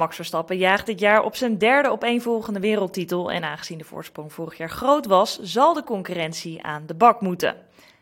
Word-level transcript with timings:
Max 0.00 0.16
Verstappen 0.16 0.56
jaagt 0.56 0.86
dit 0.86 1.00
jaar 1.00 1.22
op 1.22 1.36
zijn 1.36 1.58
derde 1.58 1.90
opeenvolgende 1.90 2.60
wereldtitel 2.60 3.30
en 3.30 3.44
aangezien 3.44 3.78
de 3.78 3.84
voorsprong 3.84 4.32
vorig 4.32 4.56
jaar 4.56 4.70
groot 4.70 5.06
was, 5.06 5.38
zal 5.38 5.74
de 5.74 5.82
concurrentie 5.82 6.62
aan 6.62 6.86
de 6.86 6.94
bak 6.94 7.20
moeten. 7.20 7.56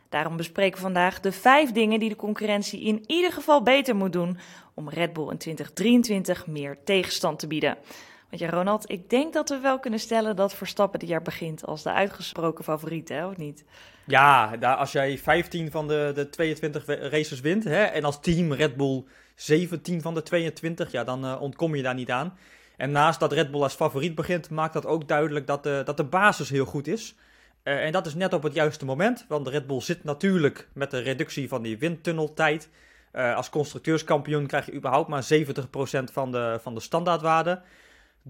Daarom 0.08 0.36
bespreken 0.36 0.76
we 0.76 0.82
vandaag 0.82 1.20
de 1.20 1.32
vijf 1.32 1.72
dingen 1.72 2.00
die 2.00 2.08
de 2.08 2.16
concurrentie 2.16 2.80
in 2.80 3.04
ieder 3.06 3.32
geval 3.32 3.62
beter 3.62 3.96
moet 3.96 4.12
doen 4.12 4.38
om 4.74 4.88
Red 4.88 5.12
Bull 5.12 5.30
in 5.30 5.38
2023 5.38 6.46
meer 6.46 6.78
tegenstand 6.84 7.38
te 7.38 7.46
bieden. 7.46 7.76
Want 8.28 8.42
ja, 8.42 8.50
Ronald, 8.50 8.90
ik 8.90 9.10
denk 9.10 9.32
dat 9.32 9.48
we 9.48 9.58
wel 9.58 9.78
kunnen 9.78 10.00
stellen 10.00 10.36
dat 10.36 10.54
Verstappen 10.54 10.98
dit 10.98 11.08
jaar 11.08 11.22
begint 11.22 11.66
als 11.66 11.82
de 11.82 11.92
uitgesproken 11.92 12.64
favoriet, 12.64 13.08
hè, 13.08 13.26
of 13.26 13.36
niet? 13.36 13.64
Ja, 14.06 14.54
als 14.54 14.92
jij 14.92 15.18
15 15.18 15.70
van 15.70 15.88
de, 15.88 16.12
de 16.14 16.28
22 16.28 16.86
races 16.86 17.40
wint 17.40 17.64
hè, 17.64 17.82
en 17.82 18.04
als 18.04 18.20
team 18.20 18.52
Red 18.52 18.76
Bull 18.76 19.04
17 19.34 20.02
van 20.02 20.14
de 20.14 20.22
22, 20.22 20.92
ja, 20.92 21.04
dan 21.04 21.24
uh, 21.24 21.40
ontkom 21.40 21.74
je 21.74 21.82
daar 21.82 21.94
niet 21.94 22.10
aan. 22.10 22.38
En 22.76 22.90
naast 22.90 23.20
dat 23.20 23.32
Red 23.32 23.50
Bull 23.50 23.62
als 23.62 23.74
favoriet 23.74 24.14
begint, 24.14 24.50
maakt 24.50 24.72
dat 24.72 24.86
ook 24.86 25.08
duidelijk 25.08 25.46
dat 25.46 25.62
de, 25.62 25.82
dat 25.84 25.96
de 25.96 26.04
basis 26.04 26.50
heel 26.50 26.64
goed 26.64 26.86
is. 26.86 27.14
Uh, 27.64 27.84
en 27.84 27.92
dat 27.92 28.06
is 28.06 28.14
net 28.14 28.32
op 28.32 28.42
het 28.42 28.54
juiste 28.54 28.84
moment, 28.84 29.24
want 29.28 29.44
de 29.44 29.50
Red 29.50 29.66
Bull 29.66 29.80
zit 29.80 30.04
natuurlijk 30.04 30.68
met 30.72 30.90
de 30.90 30.98
reductie 30.98 31.48
van 31.48 31.62
die 31.62 31.78
windtunneltijd. 31.78 32.68
Uh, 33.12 33.36
als 33.36 33.50
constructeurskampioen 33.50 34.46
krijg 34.46 34.66
je 34.66 34.74
überhaupt 34.74 35.08
maar 35.08 35.28
70% 35.34 36.12
van 36.12 36.32
de, 36.32 36.58
van 36.62 36.74
de 36.74 36.80
standaardwaarde. 36.80 37.60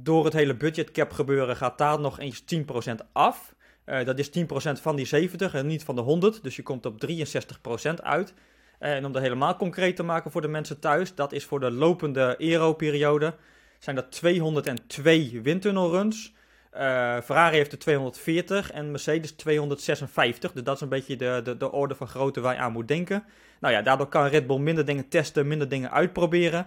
Door 0.02 0.24
het 0.24 0.32
hele 0.32 0.56
budgetcap 0.56 1.12
gebeuren 1.12 1.56
gaat 1.56 1.78
daar 1.78 2.00
nog 2.00 2.18
eens 2.18 2.42
10% 2.54 2.94
af. 3.12 3.54
Uh, 3.86 4.04
dat 4.04 4.18
is 4.18 4.30
10% 4.38 4.42
van 4.80 4.96
die 4.96 5.06
70 5.06 5.54
en 5.54 5.66
niet 5.66 5.84
van 5.84 5.94
de 5.94 6.00
100, 6.00 6.42
dus 6.42 6.56
je 6.56 6.62
komt 6.62 6.86
op 6.86 7.06
63% 7.06 7.94
uit. 8.02 8.34
En 8.78 9.04
om 9.04 9.12
dat 9.12 9.22
helemaal 9.22 9.56
concreet 9.56 9.96
te 9.96 10.02
maken 10.02 10.30
voor 10.30 10.40
de 10.40 10.48
mensen 10.48 10.80
thuis, 10.80 11.14
dat 11.14 11.32
is 11.32 11.44
voor 11.44 11.60
de 11.60 11.70
lopende 11.70 12.36
Aero-periode, 12.38 13.34
zijn 13.78 13.96
dat 13.96 14.12
202 14.12 15.40
windtunnelruns. 15.42 16.34
Uh, 16.74 16.80
Ferrari 17.20 17.56
heeft 17.56 17.72
er 17.72 17.78
240 17.78 18.70
en 18.70 18.90
Mercedes 18.90 19.32
256. 19.32 20.52
Dus 20.52 20.62
dat 20.62 20.74
is 20.74 20.80
een 20.80 20.88
beetje 20.88 21.16
de, 21.16 21.40
de, 21.44 21.56
de 21.56 21.72
orde 21.72 21.94
van 21.94 22.08
grootte 22.08 22.40
waar 22.40 22.54
je 22.54 22.60
aan 22.60 22.72
moet 22.72 22.88
denken. 22.88 23.24
Nou 23.60 23.74
ja, 23.74 23.82
daardoor 23.82 24.08
kan 24.08 24.26
Red 24.26 24.46
Bull 24.46 24.58
minder 24.58 24.84
dingen 24.84 25.08
testen, 25.08 25.48
minder 25.48 25.68
dingen 25.68 25.90
uitproberen. 25.90 26.66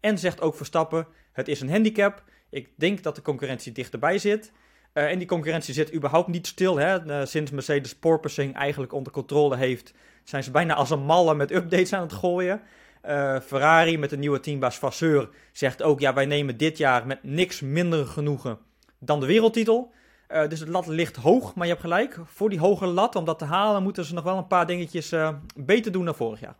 En 0.00 0.18
zegt 0.18 0.40
ook 0.40 0.54
Verstappen, 0.54 1.06
het 1.32 1.48
is 1.48 1.60
een 1.60 1.70
handicap. 1.70 2.22
Ik 2.50 2.68
denk 2.74 3.02
dat 3.02 3.14
de 3.14 3.22
concurrentie 3.22 3.72
dichterbij 3.72 4.18
zit. 4.18 4.52
Uh, 4.94 5.10
en 5.10 5.18
die 5.18 5.26
concurrentie 5.26 5.74
zit 5.74 5.94
überhaupt 5.94 6.28
niet 6.28 6.46
stil. 6.46 6.76
Hè? 6.76 7.04
Uh, 7.04 7.24
sinds 7.24 7.50
Mercedes 7.50 7.96
porpoising 7.96 8.54
eigenlijk 8.54 8.92
onder 8.92 9.12
controle 9.12 9.56
heeft, 9.56 9.94
zijn 10.24 10.42
ze 10.42 10.50
bijna 10.50 10.74
als 10.74 10.90
een 10.90 11.04
malle 11.04 11.34
met 11.34 11.50
updates 11.50 11.92
aan 11.92 12.02
het 12.02 12.12
gooien. 12.12 12.60
Uh, 13.06 13.40
Ferrari 13.40 13.98
met 13.98 14.10
de 14.10 14.16
nieuwe 14.16 14.40
teambaas 14.40 14.78
Vasseur 14.78 15.28
zegt 15.52 15.82
ook: 15.82 16.00
ja, 16.00 16.14
wij 16.14 16.26
nemen 16.26 16.56
dit 16.56 16.78
jaar 16.78 17.06
met 17.06 17.22
niks 17.22 17.60
minder 17.60 18.06
genoegen 18.06 18.58
dan 18.98 19.20
de 19.20 19.26
wereldtitel. 19.26 19.92
Dus 20.48 20.60
het 20.60 20.68
lat 20.68 20.86
ligt 20.86 21.16
hoog, 21.16 21.54
maar 21.54 21.66
je 21.66 21.72
hebt 21.72 21.84
gelijk. 21.84 22.18
Voor 22.24 22.50
die 22.50 22.58
hoge 22.58 22.86
lat, 22.86 23.16
om 23.16 23.24
dat 23.24 23.38
te 23.38 23.44
halen, 23.44 23.82
moeten 23.82 24.04
ze 24.04 24.14
nog 24.14 24.24
wel 24.24 24.36
een 24.36 24.46
paar 24.46 24.66
dingetjes 24.66 25.14
beter 25.56 25.92
doen 25.92 26.04
dan 26.04 26.14
vorig 26.14 26.40
jaar. 26.40 26.56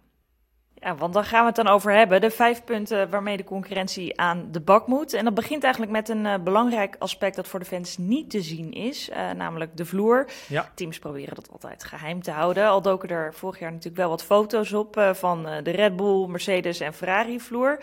Ja, 0.81 0.95
want 0.95 1.15
dan 1.15 1.25
gaan 1.25 1.41
we 1.41 1.47
het 1.47 1.57
dan 1.57 1.69
over 1.69 1.93
hebben. 1.93 2.21
De 2.21 2.31
vijf 2.31 2.65
punten 2.65 3.11
waarmee 3.11 3.37
de 3.37 3.45
concurrentie 3.45 4.21
aan 4.21 4.49
de 4.51 4.61
bak 4.61 4.87
moet. 4.87 5.13
En 5.13 5.25
dat 5.25 5.35
begint 5.35 5.63
eigenlijk 5.63 5.93
met 5.93 6.09
een 6.09 6.25
uh, 6.25 6.35
belangrijk 6.45 6.97
aspect 6.99 7.37
dat 7.37 7.49
voor 7.49 7.59
de 7.59 7.65
fans 7.65 7.99
niet 7.99 8.31
te 8.31 8.41
zien 8.41 8.73
is. 8.73 9.11
Uh, 9.11 9.31
namelijk 9.31 9.77
de 9.77 9.85
vloer. 9.85 10.31
Ja. 10.49 10.71
Teams 10.75 10.99
proberen 10.99 11.35
dat 11.35 11.51
altijd 11.53 11.85
geheim 11.85 12.23
te 12.23 12.31
houden. 12.31 12.69
Al 12.69 12.83
doken 12.83 13.09
er 13.09 13.35
vorig 13.35 13.59
jaar 13.59 13.71
natuurlijk 13.71 13.97
wel 13.97 14.09
wat 14.09 14.25
foto's 14.25 14.73
op 14.73 14.97
uh, 14.97 15.15
van 15.15 15.43
de 15.63 15.71
Red 15.71 15.97
Bull, 15.97 16.27
Mercedes 16.27 16.81
en 16.81 16.95
Ferrari 16.95 17.41
vloer. 17.41 17.83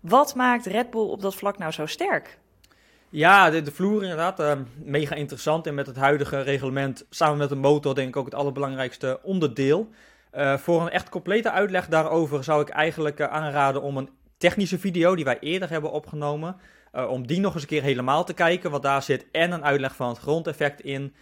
Wat 0.00 0.34
maakt 0.34 0.66
Red 0.66 0.90
Bull 0.90 1.08
op 1.08 1.22
dat 1.22 1.34
vlak 1.34 1.58
nou 1.58 1.72
zo 1.72 1.86
sterk? 1.86 2.38
Ja, 3.08 3.50
de, 3.50 3.62
de 3.62 3.72
vloer 3.72 4.02
inderdaad, 4.02 4.40
uh, 4.40 4.52
mega 4.84 5.14
interessant. 5.14 5.66
En 5.66 5.74
met 5.74 5.86
het 5.86 5.96
huidige 5.96 6.40
reglement, 6.40 7.04
samen 7.10 7.38
met 7.38 7.48
de 7.48 7.54
motor, 7.54 7.94
denk 7.94 8.08
ik 8.08 8.16
ook 8.16 8.24
het 8.24 8.34
allerbelangrijkste 8.34 9.20
onderdeel. 9.22 9.88
Uh, 10.36 10.56
voor 10.56 10.82
een 10.82 10.90
echt 10.90 11.08
complete 11.08 11.50
uitleg 11.50 11.86
daarover 11.86 12.44
zou 12.44 12.60
ik 12.60 12.68
eigenlijk 12.68 13.20
uh, 13.20 13.26
aanraden 13.26 13.82
om 13.82 13.96
een 13.96 14.10
technische 14.38 14.78
video 14.78 15.14
die 15.14 15.24
wij 15.24 15.38
eerder 15.40 15.70
hebben 15.70 15.92
opgenomen, 15.92 16.56
om 17.08 17.26
die 17.26 17.40
nog 17.40 17.52
eens 17.52 17.62
een 17.62 17.68
keer 17.68 17.82
helemaal 17.82 18.24
te 18.24 18.34
kijken. 18.34 18.70
Want 18.70 18.82
daar 18.82 19.02
zit 19.02 19.26
en 19.32 19.52
een 19.52 19.64
uitleg 19.64 19.96
van 19.96 20.08
het 20.08 20.18
grondeffect 20.18 20.80
in. 20.80 21.14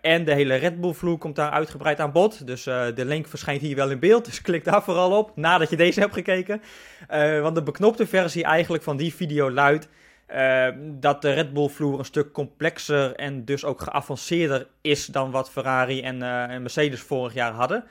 en 0.00 0.24
de 0.24 0.34
hele 0.34 0.54
Red 0.54 0.80
Bull 0.80 0.92
vloer 0.92 1.18
komt 1.18 1.36
daar 1.36 1.50
uitgebreid 1.50 2.00
aan 2.00 2.12
bod. 2.12 2.46
Dus 2.46 2.62
de 2.64 3.04
link 3.04 3.26
verschijnt 3.26 3.60
hier 3.60 3.76
wel 3.76 3.90
in 3.90 3.98
beeld. 3.98 4.24
Dus 4.30 4.40
klik 4.40 4.64
daar 4.64 4.82
vooral 4.82 5.18
op 5.18 5.36
nadat 5.36 5.70
je 5.70 5.76
deze 5.76 6.00
hebt 6.00 6.12
gekeken. 6.12 6.62
want 7.42 7.54
de 7.54 7.62
beknopte 7.62 8.06
versie 8.06 8.44
eigenlijk 8.44 8.82
van 8.82 8.96
die 8.96 9.14
video 9.14 9.50
luidt. 9.50 9.88
Dat 10.82 11.22
de 11.22 11.32
Red 11.32 11.52
Bull 11.52 11.68
vloer 11.68 11.98
een 11.98 12.04
stuk 12.04 12.32
complexer 12.32 13.14
en 13.14 13.44
dus 13.44 13.64
ook 13.64 13.80
geavanceerder 13.80 14.66
is 14.80 15.06
dan 15.06 15.30
wat 15.30 15.50
Ferrari 15.50 16.02
en, 16.02 16.22
en 16.22 16.62
Mercedes 16.62 17.00
vorig 17.00 17.34
jaar 17.34 17.52
hadden. 17.52 17.84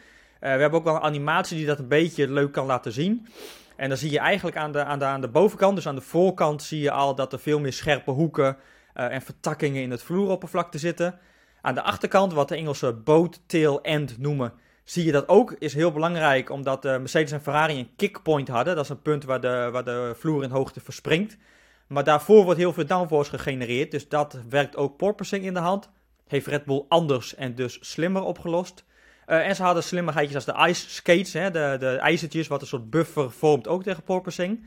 Uh, 0.43 0.49
we 0.53 0.61
hebben 0.61 0.79
ook 0.79 0.85
wel 0.85 0.95
een 0.95 1.01
animatie 1.01 1.57
die 1.57 1.65
dat 1.65 1.79
een 1.79 1.87
beetje 1.87 2.31
leuk 2.31 2.51
kan 2.51 2.65
laten 2.65 2.91
zien. 2.91 3.27
En 3.75 3.89
dan 3.89 3.97
zie 3.97 4.11
je 4.11 4.19
eigenlijk 4.19 4.57
aan 4.57 4.71
de, 4.71 4.83
aan 4.83 4.99
de, 4.99 5.05
aan 5.05 5.21
de 5.21 5.27
bovenkant, 5.27 5.75
dus 5.75 5.87
aan 5.87 5.95
de 5.95 6.01
voorkant, 6.01 6.63
zie 6.63 6.81
je 6.81 6.91
al 6.91 7.15
dat 7.15 7.33
er 7.33 7.39
veel 7.39 7.59
meer 7.59 7.73
scherpe 7.73 8.11
hoeken 8.11 8.57
en 8.93 9.21
vertakkingen 9.21 9.81
in 9.81 9.91
het 9.91 10.03
vloeroppervlakte 10.03 10.77
zitten. 10.77 11.19
Aan 11.61 11.73
de 11.73 11.81
achterkant, 11.81 12.33
wat 12.33 12.47
de 12.47 12.55
Engelse 12.55 12.93
boat 12.93 13.41
tail 13.47 13.81
end 13.81 14.17
noemen, 14.17 14.53
zie 14.83 15.05
je 15.05 15.11
dat 15.11 15.27
ook. 15.27 15.55
Is 15.59 15.73
heel 15.73 15.91
belangrijk, 15.91 16.49
omdat 16.49 16.83
Mercedes 16.83 17.31
en 17.31 17.41
Ferrari 17.41 17.79
een 17.79 17.95
kickpoint 17.95 18.47
hadden. 18.47 18.75
Dat 18.75 18.83
is 18.83 18.89
een 18.89 19.01
punt 19.01 19.23
waar 19.23 19.41
de, 19.41 19.69
waar 19.71 19.83
de 19.83 20.13
vloer 20.17 20.43
in 20.43 20.49
hoogte 20.49 20.79
verspringt. 20.79 21.37
Maar 21.87 22.03
daarvoor 22.03 22.43
wordt 22.43 22.59
heel 22.59 22.73
veel 22.73 22.85
downforce 22.85 23.29
gegenereerd. 23.29 23.91
Dus 23.91 24.09
dat 24.09 24.39
werkt 24.49 24.75
ook 24.75 24.97
porpoising 24.97 25.45
in 25.45 25.53
de 25.53 25.59
hand. 25.59 25.89
Heeft 26.27 26.47
Red 26.47 26.65
Bull 26.65 26.85
anders 26.87 27.35
en 27.35 27.55
dus 27.55 27.77
slimmer 27.81 28.23
opgelost. 28.23 28.85
Uh, 29.27 29.47
en 29.47 29.55
ze 29.55 29.63
hadden 29.63 29.83
slimmigheidjes 29.83 30.35
als 30.35 30.45
de 30.45 30.69
ice 30.69 30.89
skates, 30.89 31.33
hè, 31.33 31.51
de, 31.51 31.75
de 31.79 31.95
ijzertjes, 31.95 32.47
wat 32.47 32.61
een 32.61 32.67
soort 32.67 32.89
buffer 32.89 33.31
vormt 33.31 33.67
ook 33.67 33.83
tegen 33.83 34.03
porpoising. 34.03 34.65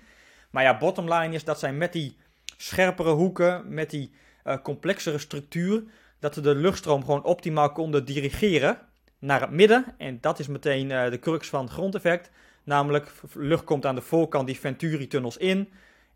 Maar 0.50 0.62
ja, 0.62 0.78
bottom 0.78 1.12
line 1.12 1.34
is 1.34 1.44
dat 1.44 1.59
zij 1.59 1.72
met 1.72 1.93
die 1.93 2.17
scherpere 2.56 3.11
hoeken, 3.11 3.75
met 3.75 3.91
die 3.91 4.12
uh, 4.44 4.56
complexere 4.62 5.19
structuur, 5.19 5.83
dat 6.19 6.34
ze 6.34 6.41
de 6.41 6.55
luchtstroom 6.55 7.05
gewoon 7.05 7.25
optimaal 7.25 7.72
konden 7.72 8.05
dirigeren 8.05 8.78
naar 9.19 9.41
het 9.41 9.50
midden. 9.50 9.84
En 9.99 10.19
dat 10.21 10.39
is 10.39 10.47
meteen 10.47 10.91
uh, 10.91 11.11
de 11.11 11.19
crux 11.19 11.49
van 11.49 11.65
het 11.65 11.73
grondeffect. 11.73 12.31
Namelijk, 12.65 13.12
lucht 13.34 13.65
komt 13.65 13.87
aan 13.87 13.94
de 13.94 14.00
voorkant 14.00 14.47
die 14.47 14.59
Venturi-tunnels 14.59 15.37
in. 15.37 15.69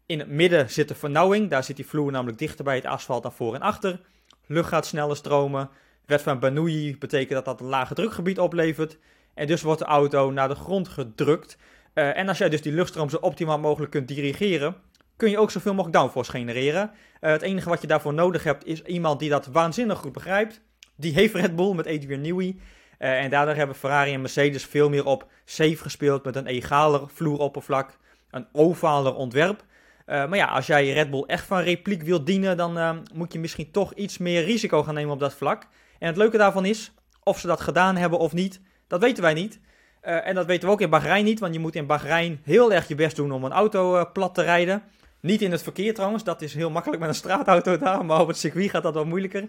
In 0.06 0.18
het 0.18 0.28
midden 0.28 0.70
zit 0.70 0.88
de 0.88 0.94
vernauwing, 0.94 1.50
daar 1.50 1.64
zit 1.64 1.76
die 1.76 1.86
vloer 1.86 2.12
namelijk 2.12 2.38
dichter 2.38 2.64
bij 2.64 2.74
het 2.74 2.84
asfalt 2.84 3.22
dan 3.22 3.32
voor 3.32 3.54
en 3.54 3.60
achter. 3.60 4.00
Lucht 4.46 4.68
gaat 4.68 4.86
sneller 4.86 5.16
stromen. 5.16 5.70
Wet 6.10 6.22
van 6.22 6.38
Bernoulli 6.38 6.98
betekent 6.98 7.30
dat 7.30 7.44
dat 7.44 7.60
een 7.60 7.66
lage 7.66 7.94
drukgebied 7.94 8.38
oplevert. 8.38 8.98
En 9.34 9.46
dus 9.46 9.62
wordt 9.62 9.80
de 9.80 9.86
auto 9.86 10.30
naar 10.30 10.48
de 10.48 10.54
grond 10.54 10.88
gedrukt. 10.88 11.56
Uh, 11.94 12.16
en 12.16 12.28
als 12.28 12.38
jij 12.38 12.48
dus 12.48 12.62
die 12.62 12.72
luchtstroom 12.72 13.10
zo 13.10 13.16
optimaal 13.16 13.58
mogelijk 13.58 13.90
kunt 13.90 14.08
dirigeren, 14.08 14.76
kun 15.16 15.30
je 15.30 15.38
ook 15.38 15.50
zoveel 15.50 15.74
mogelijk 15.74 15.96
downforce 15.96 16.30
genereren. 16.30 16.90
Uh, 17.20 17.30
het 17.30 17.42
enige 17.42 17.68
wat 17.68 17.80
je 17.80 17.86
daarvoor 17.86 18.14
nodig 18.14 18.44
hebt 18.44 18.66
is 18.66 18.82
iemand 18.82 19.20
die 19.20 19.30
dat 19.30 19.46
waanzinnig 19.46 19.98
goed 19.98 20.12
begrijpt. 20.12 20.60
Die 20.96 21.12
heeft 21.12 21.34
Red 21.34 21.56
Bull 21.56 21.74
met 21.74 21.86
Adrian 21.86 22.20
Newey. 22.20 22.56
Uh, 22.98 23.22
en 23.22 23.30
daardoor 23.30 23.54
hebben 23.54 23.76
Ferrari 23.76 24.12
en 24.12 24.20
Mercedes 24.20 24.64
veel 24.64 24.88
meer 24.88 25.04
op 25.04 25.26
safe 25.44 25.76
gespeeld 25.76 26.24
met 26.24 26.36
een 26.36 26.46
egaler 26.46 27.08
vloeroppervlak, 27.08 27.98
een 28.30 28.46
ovaler 28.52 29.14
ontwerp. 29.14 29.64
Maar 30.06 30.36
ja, 30.36 30.46
als 30.46 30.66
jij 30.66 30.92
Red 30.92 31.10
Bull 31.10 31.24
echt 31.26 31.46
van 31.46 31.60
repliek 31.60 32.02
wilt 32.02 32.26
dienen, 32.26 32.56
dan 32.56 33.02
moet 33.14 33.32
je 33.32 33.38
misschien 33.38 33.70
toch 33.70 33.94
iets 33.94 34.18
meer 34.18 34.44
risico 34.44 34.82
gaan 34.82 34.94
nemen 34.94 35.12
op 35.12 35.20
dat 35.20 35.34
vlak. 35.34 35.66
En 36.00 36.06
het 36.06 36.16
leuke 36.16 36.36
daarvan 36.36 36.64
is, 36.64 36.92
of 37.22 37.38
ze 37.38 37.46
dat 37.46 37.60
gedaan 37.60 37.96
hebben 37.96 38.18
of 38.18 38.32
niet, 38.32 38.60
dat 38.86 39.00
weten 39.00 39.22
wij 39.22 39.34
niet. 39.34 39.60
Uh, 40.02 40.26
en 40.26 40.34
dat 40.34 40.46
weten 40.46 40.66
we 40.66 40.74
ook 40.74 40.80
in 40.80 40.90
Bahrein 40.90 41.24
niet, 41.24 41.40
want 41.40 41.54
je 41.54 41.60
moet 41.60 41.74
in 41.74 41.86
Bahrein 41.86 42.40
heel 42.44 42.72
erg 42.72 42.88
je 42.88 42.94
best 42.94 43.16
doen 43.16 43.32
om 43.32 43.44
een 43.44 43.52
auto 43.52 44.10
plat 44.12 44.34
te 44.34 44.42
rijden. 44.42 44.82
Niet 45.20 45.42
in 45.42 45.50
het 45.50 45.62
verkeer 45.62 45.94
trouwens, 45.94 46.24
dat 46.24 46.42
is 46.42 46.54
heel 46.54 46.70
makkelijk 46.70 47.00
met 47.00 47.08
een 47.08 47.14
straatauto 47.14 47.78
daar, 47.78 48.04
maar 48.04 48.20
op 48.20 48.28
het 48.28 48.38
circuit 48.38 48.70
gaat 48.70 48.82
dat 48.82 48.94
wat 48.94 49.06
moeilijker. 49.06 49.48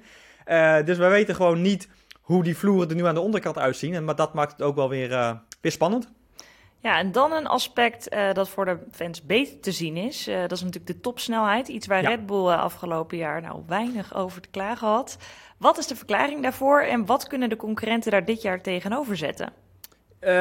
dus 0.86 0.98
wij 0.98 1.10
weten 1.10 1.36
gewoon 1.36 1.62
niet 1.62 1.88
hoe 2.22 2.44
die 2.44 2.58
vloeren 2.58 2.90
er 2.90 2.96
nu 2.96 3.06
aan 3.06 3.14
de 3.14 3.20
onderkant 3.20 3.58
uitzien. 3.58 3.94
En, 3.94 4.04
maar 4.04 4.16
dat 4.16 4.34
maakt 4.34 4.52
het 4.52 4.62
ook 4.62 4.76
wel 4.76 4.90
weer, 4.90 5.40
weer 5.62 5.72
spannend. 5.72 6.12
Ja, 6.82 6.98
en 6.98 7.12
dan 7.12 7.32
een 7.32 7.48
aspect 7.48 8.14
uh, 8.14 8.34
dat 8.34 8.50
voor 8.50 8.66
de 8.66 8.78
fans 8.92 9.22
beter 9.22 9.60
te 9.60 9.72
zien 9.72 9.98
is. 9.98 10.28
Uh, 10.28 10.42
dat 10.42 10.52
is 10.52 10.62
natuurlijk 10.62 10.94
de 10.94 11.00
topsnelheid. 11.00 11.68
Iets 11.68 11.88
waar 11.88 12.02
ja. 12.02 12.10
Red 12.10 12.26
Bull 12.26 12.48
uh, 12.48 12.60
afgelopen 12.60 13.18
jaar 13.18 13.42
nou 13.42 13.64
weinig 13.68 14.16
over 14.16 14.42
te 14.42 14.50
klagen 14.50 14.88
had. 14.88 15.18
Wat 15.58 15.78
is 15.78 15.88
de 15.88 15.96
verklaring 15.96 16.42
daarvoor 16.42 16.82
en 16.82 17.06
wat 17.06 17.28
kunnen 17.28 17.50
de 17.50 17.56
concurrenten 17.56 18.12
daar 18.12 18.26
dit 18.26 18.42
jaar 18.42 18.62
tegenover 18.62 19.18
zetten? 19.18 19.54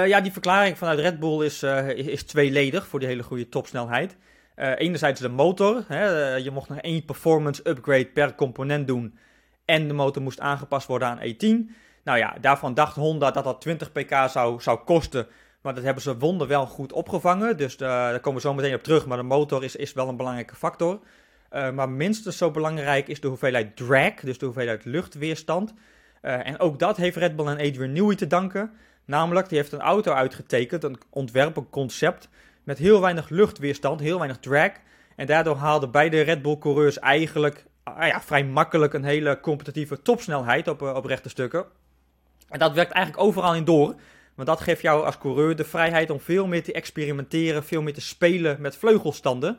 ja, 0.06 0.20
die 0.20 0.32
verklaring 0.32 0.78
vanuit 0.78 0.98
Red 0.98 1.20
Bull 1.20 1.44
is, 1.44 1.62
is 1.94 2.22
tweeledig 2.22 2.86
voor 2.86 2.98
die 2.98 3.08
hele 3.08 3.22
goede 3.22 3.48
topsnelheid. 3.48 4.16
enerzijds 4.56 5.20
de 5.20 5.28
motor. 5.28 5.84
Hè, 5.88 6.34
je 6.34 6.50
mocht 6.50 6.69
nog 6.69 6.78
één 6.78 7.04
performance 7.04 7.69
upgrade 7.69 8.06
per 8.06 8.34
component 8.34 8.86
doen. 8.86 9.19
En 9.64 9.88
de 9.88 9.94
motor 9.94 10.22
moest 10.22 10.40
aangepast 10.40 10.86
worden 10.86 11.08
aan 11.08 11.19
E10. 11.19 11.75
Nou 12.04 12.19
ja, 12.19 12.36
daarvan 12.40 12.75
dacht 12.75 12.96
Honda 12.96 13.31
dat 13.31 13.44
dat 13.44 13.60
20 13.60 13.93
pk 13.93 14.28
zou, 14.28 14.60
zou 14.60 14.78
kosten 14.78 15.26
Maar 15.62 15.74
dat 15.74 15.84
hebben 15.84 16.02
ze 16.02 16.18
wonder 16.18 16.46
wel 16.46 16.66
goed 16.66 16.92
opgevangen. 16.92 17.56
Dus 17.56 17.76
daar 17.76 18.20
komen 18.20 18.40
we 18.40 18.48
zo 18.48 18.54
meteen 18.54 18.74
op 18.74 18.82
terug. 18.82 19.06
Maar 19.06 19.16
de 19.16 19.22
motor 19.22 19.64
is, 19.64 19.76
is 19.76 19.92
wel 19.92 20.08
een 20.08 20.16
belangrijke 20.16 20.54
factor. 20.54 20.98
maar 21.50 21.88
minstens 21.88 22.36
zo 22.36 22.50
belangrijk 22.50 23.08
is 23.08 23.20
de 23.20 23.28
hoeveelheid 23.28 23.76
drag, 23.76 24.14
dus 24.14 24.38
de 24.38 24.44
hoeveelheid 24.44 24.84
luchtweerstand. 24.84 25.74
en 26.20 26.58
ook 26.58 26.78
dat 26.78 26.96
heeft 26.96 27.16
Red 27.16 27.36
Bull 27.36 27.46
en 27.46 27.68
Adrian 27.68 27.92
Newey 27.92 28.14
te 28.14 28.26
danken. 28.26 28.70
Namelijk, 29.04 29.48
die 29.48 29.58
heeft 29.58 29.72
een 29.72 29.80
auto 29.80 30.12
uitgetekend, 30.12 30.84
een 30.84 30.98
ontwerp, 31.10 31.56
een 31.56 31.70
concept, 31.70 32.28
met 32.64 32.78
heel 32.78 33.00
weinig 33.00 33.28
luchtweerstand, 33.28 34.00
heel 34.00 34.18
weinig 34.18 34.38
drag. 34.38 34.70
En 35.16 35.26
daardoor 35.26 35.56
haalden 35.56 35.90
beide 35.90 36.20
Red 36.20 36.42
Bull-coureurs 36.42 36.98
eigenlijk 36.98 37.64
ah 37.82 38.06
ja, 38.06 38.20
vrij 38.20 38.44
makkelijk 38.44 38.92
een 38.92 39.04
hele 39.04 39.40
competitieve 39.40 40.02
topsnelheid 40.02 40.68
op, 40.68 40.82
op 40.82 41.04
rechte 41.04 41.28
stukken. 41.28 41.64
En 42.48 42.58
dat 42.58 42.72
werkt 42.72 42.92
eigenlijk 42.92 43.24
overal 43.24 43.54
in 43.54 43.64
door. 43.64 43.94
Want 44.35 44.49
dat 44.49 44.61
geeft 44.61 44.82
jou 44.82 45.05
als 45.05 45.19
coureur 45.19 45.56
de 45.56 45.65
vrijheid 45.65 46.11
om 46.11 46.21
veel 46.21 46.47
meer 46.47 46.62
te 46.62 46.73
experimenteren, 46.73 47.65
veel 47.65 47.82
meer 47.82 47.94
te 47.94 48.00
spelen 48.00 48.61
met 48.61 48.77
vleugelstanden. 48.77 49.59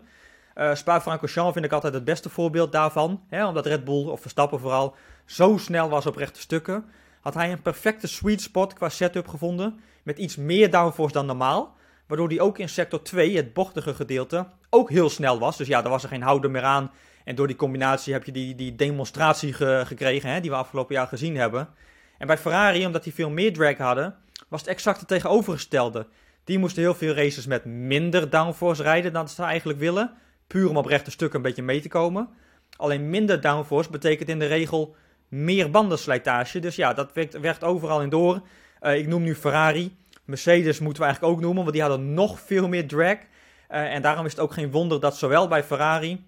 Uh, 0.55 0.75
Spa-Francorchamps 0.75 1.53
vind 1.53 1.65
ik 1.65 1.71
altijd 1.71 1.93
het 1.93 2.03
beste 2.03 2.29
voorbeeld 2.29 2.71
daarvan. 2.71 3.23
Hè, 3.27 3.47
omdat 3.47 3.65
Red 3.65 3.83
Bull, 3.83 4.05
of 4.07 4.21
Verstappen 4.21 4.59
vooral, 4.59 4.95
zo 5.25 5.57
snel 5.57 5.89
was 5.89 6.05
op 6.05 6.15
rechte 6.15 6.39
stukken. 6.39 6.85
Had 7.21 7.33
hij 7.33 7.51
een 7.51 7.61
perfecte 7.61 8.07
sweet 8.07 8.41
spot 8.41 8.73
qua 8.73 8.89
setup 8.89 9.27
gevonden. 9.27 9.79
Met 10.03 10.17
iets 10.17 10.35
meer 10.35 10.71
downforce 10.71 11.13
dan 11.13 11.25
normaal. 11.25 11.75
Waardoor 12.07 12.27
hij 12.27 12.39
ook 12.39 12.57
in 12.57 12.69
sector 12.69 13.01
2, 13.01 13.35
het 13.35 13.53
bochtige 13.53 13.93
gedeelte, 13.93 14.47
ook 14.69 14.89
heel 14.89 15.09
snel 15.09 15.39
was. 15.39 15.57
Dus 15.57 15.67
ja, 15.67 15.81
daar 15.81 15.91
was 15.91 16.03
er 16.03 16.09
geen 16.09 16.21
houder 16.21 16.51
meer 16.51 16.63
aan. 16.63 16.91
En 17.23 17.35
door 17.35 17.47
die 17.47 17.55
combinatie 17.55 18.13
heb 18.13 18.23
je 18.23 18.31
die, 18.31 18.55
die 18.55 18.75
demonstratie 18.75 19.53
gekregen, 19.85 20.29
hè, 20.29 20.41
die 20.41 20.49
we 20.49 20.55
afgelopen 20.55 20.95
jaar 20.95 21.07
gezien 21.07 21.35
hebben. 21.37 21.69
En 22.17 22.27
bij 22.27 22.37
Ferrari, 22.37 22.85
omdat 22.85 23.03
die 23.03 23.13
veel 23.13 23.29
meer 23.29 23.53
drag 23.53 23.77
hadden, 23.77 24.15
was 24.51 24.61
het 24.61 24.69
exact 24.69 25.07
tegenovergestelde. 25.07 26.07
Die 26.43 26.59
moesten 26.59 26.81
heel 26.81 26.93
veel 26.93 27.13
races 27.13 27.45
met 27.45 27.65
minder 27.65 28.29
downforce 28.29 28.83
rijden 28.83 29.13
dan 29.13 29.29
ze 29.29 29.43
eigenlijk 29.43 29.79
willen. 29.79 30.13
Puur 30.47 30.69
om 30.69 30.77
op 30.77 30.85
rechte 30.85 31.11
stukken 31.11 31.37
een 31.39 31.45
beetje 31.45 31.63
mee 31.63 31.81
te 31.81 31.87
komen. 31.87 32.29
Alleen 32.75 33.09
minder 33.09 33.41
downforce 33.41 33.89
betekent 33.89 34.29
in 34.29 34.39
de 34.39 34.45
regel 34.45 34.95
meer 35.27 35.71
bandenslijtage. 35.71 36.59
Dus 36.59 36.75
ja, 36.75 36.93
dat 36.93 37.13
werkt, 37.13 37.39
werkt 37.39 37.63
overal 37.63 38.01
in 38.01 38.09
door. 38.09 38.41
Uh, 38.81 38.97
ik 38.97 39.07
noem 39.07 39.23
nu 39.23 39.35
Ferrari. 39.35 39.95
Mercedes 40.25 40.79
moeten 40.79 41.01
we 41.01 41.07
eigenlijk 41.07 41.35
ook 41.35 41.41
noemen, 41.41 41.61
want 41.61 41.73
die 41.73 41.81
hadden 41.81 42.13
nog 42.13 42.39
veel 42.39 42.67
meer 42.67 42.87
drag. 42.87 43.17
Uh, 43.17 43.93
en 43.93 44.01
daarom 44.01 44.25
is 44.25 44.31
het 44.31 44.41
ook 44.41 44.53
geen 44.53 44.71
wonder 44.71 44.99
dat 44.99 45.17
zowel 45.17 45.47
bij 45.47 45.63
Ferrari 45.63 46.25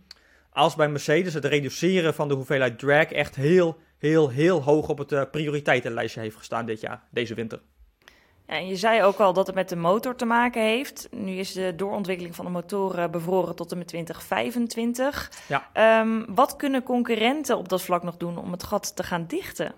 als 0.49 0.75
bij 0.75 0.89
Mercedes 0.89 1.33
het 1.33 1.45
reduceren 1.45 2.13
van 2.13 2.27
de 2.27 2.33
hoeveelheid 2.33 2.79
drag 2.79 3.11
echt 3.11 3.35
heel, 3.35 3.77
heel, 3.97 4.29
heel 4.29 4.63
hoog 4.63 4.89
op 4.89 4.97
het 4.97 5.11
uh, 5.11 5.21
prioriteitenlijstje 5.31 6.19
heeft 6.19 6.35
gestaan 6.35 6.65
dit 6.65 6.81
jaar, 6.81 7.03
deze 7.11 7.33
winter. 7.33 7.59
Ja, 8.47 8.53
en 8.55 8.67
je 8.67 8.75
zei 8.75 9.03
ook 9.03 9.19
al 9.19 9.33
dat 9.33 9.47
het 9.47 9.55
met 9.55 9.69
de 9.69 9.75
motor 9.75 10.15
te 10.15 10.25
maken 10.25 10.61
heeft. 10.61 11.07
Nu 11.11 11.31
is 11.31 11.53
de 11.53 11.73
doorontwikkeling 11.75 12.35
van 12.35 12.45
de 12.45 12.51
motoren 12.51 13.11
bevroren 13.11 13.55
tot 13.55 13.71
en 13.71 13.77
met 13.77 13.87
2025. 13.87 15.31
Ja. 15.47 15.99
Um, 16.01 16.25
wat 16.35 16.55
kunnen 16.55 16.83
concurrenten 16.83 17.57
op 17.57 17.69
dat 17.69 17.81
vlak 17.81 18.03
nog 18.03 18.17
doen 18.17 18.37
om 18.37 18.51
het 18.51 18.63
gat 18.63 18.95
te 18.95 19.03
gaan 19.03 19.25
dichten? 19.27 19.73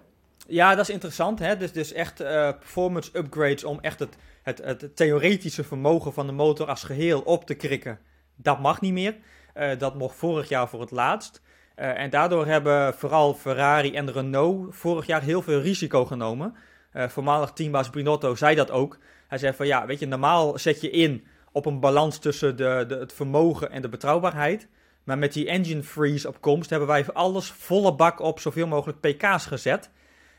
Ja, 0.48 0.76
dat 0.76 0.88
is 0.88 0.94
interessant. 0.94 1.40
Hè? 1.40 1.58
Dus, 1.58 1.72
dus 1.72 1.94
echt 1.94 2.22
uh, 2.22 2.28
performance 2.28 3.10
upgrades 3.14 3.64
om 3.64 3.80
echt 3.82 4.00
het, 4.00 4.16
het, 4.44 4.58
het, 4.58 4.96
theoretische 4.96 5.64
vermogen 5.64 6.14
van 6.14 6.26
de 6.26 6.34
motor 6.34 6.68
als 6.68 6.84
geheel 6.84 7.22
op 7.22 7.46
te 7.46 7.54
krikken. 7.54 8.00
Dat 8.36 8.60
mag 8.60 8.82
niet 8.82 8.94
meer. 8.94 9.16
Uh, 9.58 9.78
dat 9.78 9.96
mocht 9.96 10.16
vorig 10.16 10.50
jaar 10.50 10.70
voor 10.70 10.80
het 10.80 10.92
laatst. 10.92 11.42
Uh, 11.76 12.00
en 12.00 12.10
daardoor 12.10 12.46
hebben 12.46 12.94
vooral 12.94 13.34
Ferrari 13.34 13.94
en 13.94 14.12
Renault 14.12 14.76
vorig 14.76 15.06
jaar 15.06 15.22
heel 15.22 15.42
veel 15.42 15.62
risico 15.62 16.06
genomen. 16.06 16.56
Uh, 16.95 17.07
voormalig 17.07 17.51
teambaas 17.51 17.89
Brunotto 17.89 18.36
zei 18.36 18.56
dat 18.56 18.71
ook. 18.71 18.97
Hij 19.27 19.38
zei 19.38 19.53
van 19.53 19.68
ja, 19.68 19.86
weet 19.86 20.00
je, 20.00 20.07
normaal 20.07 20.57
zet 20.57 20.81
je 20.81 20.89
in 20.89 21.25
op 21.51 21.65
een 21.65 21.80
balans 21.80 22.19
tussen 22.19 22.57
de, 22.57 22.86
de, 22.88 22.95
het 22.95 23.13
vermogen 23.13 23.71
en 23.71 23.81
de 23.81 23.89
betrouwbaarheid. 23.89 24.68
Maar 25.03 25.18
met 25.18 25.33
die 25.33 25.47
engine 25.47 25.83
freeze 25.83 26.27
op 26.27 26.42
komst 26.42 26.69
hebben 26.69 26.88
wij 26.88 27.06
alles 27.13 27.51
volle 27.51 27.95
bak 27.95 28.19
op 28.19 28.39
zoveel 28.39 28.68
mogelijk 28.68 29.00
pk's 29.00 29.45
gezet. 29.45 29.89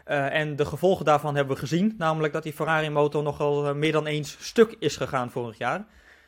Uh, 0.06 0.34
en 0.34 0.56
de 0.56 0.64
gevolgen 0.64 1.04
daarvan 1.04 1.34
hebben 1.34 1.54
we 1.54 1.60
gezien. 1.60 1.94
Namelijk 1.98 2.32
dat 2.32 2.42
die 2.42 2.52
Ferrari 2.52 2.90
motor 2.90 3.22
nogal 3.22 3.66
uh, 3.66 3.72
meer 3.72 3.92
dan 3.92 4.06
eens 4.06 4.36
stuk 4.40 4.76
is 4.78 4.96
gegaan 4.96 5.30
vorig 5.30 5.58
jaar. 5.58 5.86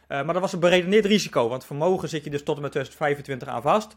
Maar 0.09 0.33
dat 0.33 0.41
was 0.41 0.53
een 0.53 0.61
beredeneerd 0.61 1.05
risico. 1.05 1.49
Want 1.49 1.65
vermogen 1.65 2.09
zit 2.09 2.25
je 2.25 2.31
dus 2.31 2.43
tot 2.43 2.57
en 2.57 2.63
met 2.63 2.71
2025 2.71 3.49
aan 3.49 3.63
vast. 3.63 3.97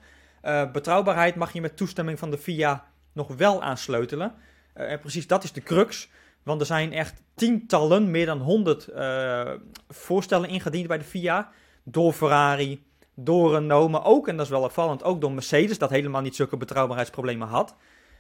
betrouwbaarheid 0.71 1.35
mag 1.35 1.53
je 1.53 1.61
met 1.61 1.77
toestemming 1.77 2.19
van 2.19 2.31
de 2.31 2.37
FIA 2.37 2.85
nog 3.13 3.27
wel 3.27 3.61
aansleutelen. 3.61 4.33
en 4.73 4.99
precies 4.99 5.27
dat 5.27 5.43
is 5.43 5.51
de 5.51 5.61
crux. 5.61 6.09
Want 6.43 6.59
er 6.59 6.67
zijn 6.67 6.93
echt 6.93 7.21
tientallen, 7.35 8.11
meer 8.11 8.25
dan 8.25 8.39
100 8.39 8.89
uh, 8.89 9.51
voorstellen 9.88 10.49
ingediend 10.49 10.88
bij 10.88 10.97
de 10.97 11.03
FIA. 11.03 11.49
Door 11.83 12.13
Ferrari, 12.13 12.83
door 13.15 13.53
Renault, 13.53 13.91
maar 13.91 14.05
ook, 14.05 14.27
en 14.27 14.38
dat 14.38 14.45
is 14.45 14.51
wel 14.51 14.63
opvallend, 14.63 15.03
ook 15.03 15.21
door 15.21 15.31
Mercedes, 15.31 15.77
dat 15.77 15.89
helemaal 15.89 16.21
niet 16.21 16.35
zulke 16.35 16.57
betrouwbaarheidsproblemen 16.57 17.47
had. 17.47 17.75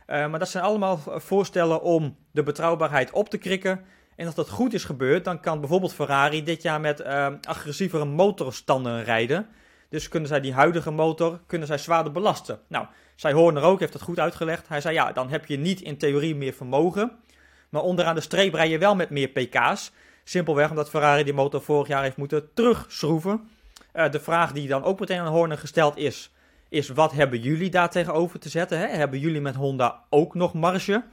Uh, 0.07 0.27
maar 0.29 0.39
dat 0.39 0.49
zijn 0.49 0.63
allemaal 0.63 0.99
voorstellen 1.05 1.81
om 1.81 2.15
de 2.31 2.43
betrouwbaarheid 2.43 3.11
op 3.11 3.29
te 3.29 3.37
krikken. 3.37 3.85
En 4.15 4.25
als 4.25 4.35
dat 4.35 4.49
goed 4.49 4.73
is 4.73 4.83
gebeurd, 4.83 5.25
dan 5.25 5.39
kan 5.39 5.59
bijvoorbeeld 5.59 5.93
Ferrari 5.93 6.43
dit 6.43 6.61
jaar 6.61 6.81
met 6.81 6.99
uh, 6.99 7.27
agressievere 7.41 8.05
motorstanden 8.05 9.03
rijden. 9.03 9.47
Dus 9.89 10.07
kunnen 10.07 10.29
zij 10.29 10.41
die 10.41 10.53
huidige 10.53 10.91
motor 10.91 11.39
kunnen 11.45 11.67
zij 11.67 11.77
zwaarder 11.77 12.11
belasten. 12.11 12.59
Nou, 12.67 12.85
zij 13.15 13.31
Horner 13.31 13.63
ook 13.63 13.79
heeft 13.79 13.93
dat 13.93 14.01
goed 14.01 14.19
uitgelegd. 14.19 14.67
Hij 14.67 14.81
zei 14.81 14.93
ja, 14.93 15.11
dan 15.11 15.29
heb 15.29 15.45
je 15.45 15.57
niet 15.57 15.81
in 15.81 15.97
theorie 15.97 16.35
meer 16.35 16.53
vermogen. 16.53 17.11
Maar 17.71 17.81
onderaan 17.81 18.15
de 18.15 18.21
streep 18.21 18.53
rij 18.53 18.69
je 18.69 18.77
wel 18.77 18.95
met 18.95 19.09
meer 19.09 19.27
pk's. 19.27 19.91
Simpelweg 20.23 20.69
omdat 20.69 20.89
Ferrari 20.89 21.23
die 21.23 21.33
motor 21.33 21.61
vorig 21.61 21.87
jaar 21.87 22.03
heeft 22.03 22.17
moeten 22.17 22.53
terugschroeven. 22.53 23.49
Uh, 23.93 24.09
de 24.09 24.19
vraag 24.19 24.51
die 24.51 24.67
dan 24.67 24.83
ook 24.83 24.99
meteen 24.99 25.19
aan 25.19 25.27
Horner 25.27 25.57
gesteld 25.57 25.97
is, 25.97 26.31
is 26.69 26.89
wat 26.89 27.11
hebben 27.11 27.39
jullie 27.39 27.69
daar 27.69 27.89
tegenover 27.89 28.39
te 28.39 28.49
zetten? 28.49 28.79
Hè? 28.79 28.87
Hebben 28.87 29.19
jullie 29.19 29.41
met 29.41 29.55
Honda 29.55 30.03
ook 30.09 30.35
nog 30.35 30.53
marge? 30.53 31.03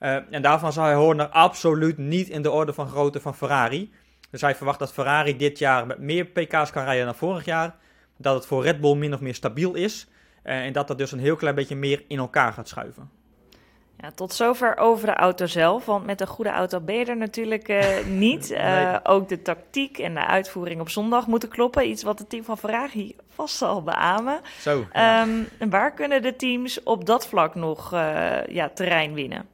Uh, 0.00 0.16
en 0.30 0.42
daarvan 0.42 0.72
zou 0.72 0.94
Horner 0.94 1.28
absoluut 1.28 1.98
niet 1.98 2.28
in 2.28 2.42
de 2.42 2.50
orde 2.50 2.72
van 2.72 2.88
grootte 2.88 3.20
van 3.20 3.34
Ferrari. 3.34 3.92
Dus 4.30 4.40
hij 4.40 4.54
verwacht 4.54 4.78
dat 4.78 4.92
Ferrari 4.92 5.36
dit 5.36 5.58
jaar 5.58 5.86
met 5.86 5.98
meer 5.98 6.24
pk's 6.24 6.70
kan 6.70 6.84
rijden 6.84 7.04
dan 7.04 7.14
vorig 7.14 7.44
jaar. 7.44 7.76
Dat 8.16 8.34
het 8.34 8.46
voor 8.46 8.62
Red 8.62 8.80
Bull 8.80 8.94
min 8.94 9.14
of 9.14 9.20
meer 9.20 9.34
stabiel 9.34 9.74
is. 9.74 10.06
Uh, 10.44 10.64
en 10.64 10.72
dat 10.72 10.88
dat 10.88 10.98
dus 10.98 11.12
een 11.12 11.18
heel 11.18 11.36
klein 11.36 11.54
beetje 11.54 11.76
meer 11.76 12.04
in 12.08 12.18
elkaar 12.18 12.52
gaat 12.52 12.68
schuiven. 12.68 13.17
Ja, 14.00 14.10
tot 14.14 14.32
zover 14.32 14.76
over 14.76 15.06
de 15.06 15.14
auto 15.14 15.46
zelf. 15.46 15.84
Want 15.84 16.06
met 16.06 16.20
een 16.20 16.26
goede 16.26 16.50
auto 16.50 16.80
ben 16.80 16.94
je 16.94 17.04
er 17.04 17.16
natuurlijk 17.16 17.68
uh, 17.68 17.86
niet. 18.06 18.50
Uh, 18.50 18.96
ook 19.02 19.28
de 19.28 19.42
tactiek 19.42 19.98
en 19.98 20.14
de 20.14 20.26
uitvoering 20.26 20.80
op 20.80 20.88
zondag 20.88 21.26
moeten 21.26 21.48
kloppen. 21.48 21.88
Iets 21.88 22.02
wat 22.02 22.18
het 22.18 22.28
team 22.28 22.44
van 22.44 22.58
Ferrari 22.58 23.16
vast 23.28 23.56
zal 23.56 23.82
beamen. 23.82 24.40
Zo. 24.60 24.86
Ja. 24.92 25.22
Um, 25.22 25.48
en 25.58 25.70
waar 25.70 25.94
kunnen 25.94 26.22
de 26.22 26.36
teams 26.36 26.82
op 26.82 27.06
dat 27.06 27.26
vlak 27.26 27.54
nog 27.54 27.92
uh, 27.94 28.46
ja, 28.46 28.68
terrein 28.74 29.14
winnen? 29.14 29.46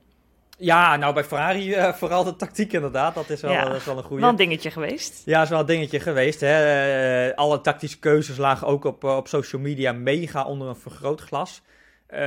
Ja, 0.59 0.97
nou 0.97 1.15
bij 1.15 1.25
Ferrari 1.25 1.93
vooral 1.93 2.25
de 2.25 2.37
tactiek 2.37 2.73
inderdaad. 2.73 3.15
Dat 3.15 3.31
is 3.31 3.41
wel, 3.41 3.53
ja, 3.53 3.65
dat 3.65 3.77
is 3.77 3.85
wel 3.85 3.97
een 3.97 4.05
goede. 4.05 4.21
Wel 4.21 4.31
een 4.31 4.37
dingetje 4.37 4.71
geweest. 4.71 5.23
Ja, 5.25 5.43
is 5.43 5.49
wel 5.49 5.61
een 5.61 5.67
dingetje 5.67 6.01
geweest. 6.01 6.41
Hè. 6.41 7.37
alle 7.37 7.61
tactische 7.61 7.99
keuzes 7.99 8.37
lagen 8.37 8.67
ook 8.67 8.85
op, 8.85 9.05
op 9.05 9.29
social 9.29 9.63
media 9.63 9.93
mega 9.93 10.45
onder 10.45 10.69
een 10.69 10.77
vergrootglas. 10.77 11.63
Uh, 12.11 12.19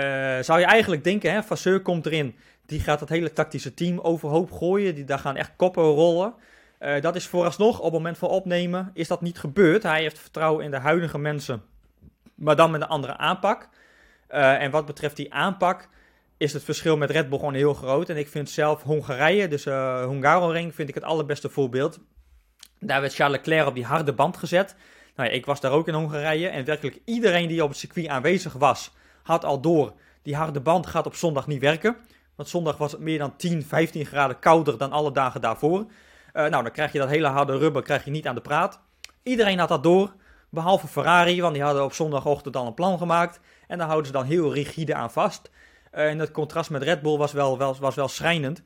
zou 0.41 0.59
je 0.59 0.65
eigenlijk 0.65 1.03
denken, 1.03 1.31
hè, 1.31 1.43
Vasseur 1.43 1.81
komt 1.81 2.05
erin, 2.05 2.35
die 2.65 2.79
gaat 2.79 2.99
het 2.99 3.09
hele 3.09 3.33
tactische 3.33 3.73
team 3.73 3.99
overhoop 3.99 4.51
gooien, 4.51 4.95
die, 4.95 5.03
daar 5.03 5.19
gaan 5.19 5.35
echt 5.35 5.51
koppen 5.55 5.83
rollen. 5.83 6.33
Uh, 6.79 7.01
dat 7.01 7.15
is 7.15 7.27
vooralsnog, 7.27 7.77
op 7.77 7.83
het 7.83 7.93
moment 7.93 8.17
van 8.17 8.29
opnemen, 8.29 8.91
is 8.93 9.07
dat 9.07 9.21
niet 9.21 9.39
gebeurd. 9.39 9.83
Hij 9.83 10.01
heeft 10.01 10.19
vertrouwen 10.19 10.65
in 10.65 10.71
de 10.71 10.77
huidige 10.77 11.17
mensen, 11.17 11.63
maar 12.35 12.55
dan 12.55 12.71
met 12.71 12.81
een 12.81 12.87
andere 12.87 13.17
aanpak. 13.17 13.69
Uh, 14.29 14.61
en 14.61 14.71
wat 14.71 14.85
betreft 14.85 15.15
die 15.15 15.33
aanpak, 15.33 15.89
is 16.37 16.53
het 16.53 16.63
verschil 16.63 16.97
met 16.97 17.11
Red 17.11 17.29
Bull 17.29 17.39
gewoon 17.39 17.53
heel 17.53 17.73
groot. 17.73 18.09
En 18.09 18.17
ik 18.17 18.27
vind 18.27 18.49
zelf 18.49 18.83
Hongarije, 18.83 19.47
dus 19.47 19.65
uh, 19.65 20.01
Hungaroring, 20.01 20.75
vind 20.75 20.89
ik 20.89 20.95
het 20.95 21.03
allerbeste 21.03 21.49
voorbeeld. 21.49 21.99
Daar 22.79 23.01
werd 23.01 23.13
Charles 23.13 23.37
Leclerc 23.37 23.67
op 23.67 23.75
die 23.75 23.85
harde 23.85 24.13
band 24.13 24.37
gezet. 24.37 24.75
Nou 25.15 25.29
ja, 25.29 25.35
ik 25.35 25.45
was 25.45 25.59
daar 25.61 25.71
ook 25.71 25.87
in 25.87 25.93
Hongarije 25.93 26.47
en 26.47 26.65
werkelijk 26.65 26.99
iedereen 27.05 27.47
die 27.47 27.63
op 27.63 27.69
het 27.69 27.77
circuit 27.77 28.07
aanwezig 28.07 28.53
was 28.53 28.95
had 29.27 29.45
al 29.45 29.61
door, 29.61 29.93
die 30.21 30.35
harde 30.35 30.59
band 30.59 30.87
gaat 30.87 31.05
op 31.05 31.15
zondag 31.15 31.47
niet 31.47 31.61
werken. 31.61 31.95
Want 32.35 32.49
zondag 32.49 32.77
was 32.77 32.91
het 32.91 33.01
meer 33.01 33.17
dan 33.17 33.35
10, 33.35 33.63
15 33.63 34.05
graden 34.05 34.39
kouder 34.39 34.77
dan 34.77 34.91
alle 34.91 35.11
dagen 35.11 35.41
daarvoor. 35.41 35.79
Uh, 35.79 35.85
nou, 36.33 36.63
dan 36.63 36.71
krijg 36.71 36.91
je 36.91 36.99
dat 36.99 37.09
hele 37.09 37.27
harde 37.27 37.57
rubber 37.57 37.81
krijg 37.81 38.05
je 38.05 38.11
niet 38.11 38.27
aan 38.27 38.35
de 38.35 38.41
praat. 38.41 38.79
Iedereen 39.23 39.59
had 39.59 39.69
dat 39.69 39.83
door, 39.83 40.13
behalve 40.49 40.87
Ferrari, 40.87 41.41
want 41.41 41.53
die 41.53 41.63
hadden 41.63 41.83
op 41.83 41.93
zondagochtend 41.93 42.55
al 42.55 42.67
een 42.67 42.73
plan 42.73 42.97
gemaakt. 42.97 43.39
En 43.67 43.77
daar 43.77 43.87
houden 43.87 44.07
ze 44.07 44.13
dan 44.13 44.25
heel 44.25 44.53
rigide 44.53 44.95
aan 44.95 45.11
vast. 45.11 45.49
Uh, 45.93 46.09
en 46.09 46.19
het 46.19 46.31
contrast 46.31 46.69
met 46.69 46.83
Red 46.83 47.01
Bull 47.01 47.17
was 47.17 47.31
wel, 47.31 47.57
wel, 47.57 47.75
was 47.79 47.95
wel 47.95 48.07
schrijnend. 48.07 48.61